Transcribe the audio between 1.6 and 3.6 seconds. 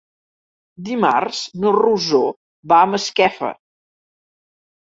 na Rosó va a Masquefa.